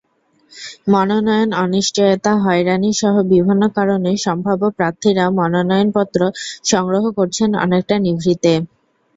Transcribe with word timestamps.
মনোনয়ন 0.89 1.49
অনিশ্চয়তা, 1.59 2.31
হয়রানিসহ 2.43 3.13
বিভিন্ন 3.31 3.63
কারণে 3.77 4.11
সম্ভাব্য 4.25 4.63
প্রার্থীরা 4.77 5.25
মনোনয়নপত্র 5.39 6.19
সংগ্রহ 6.65 7.03
করছেন 7.17 7.49
অনেকটা 7.65 7.95
নিভৃতে। 8.05 8.53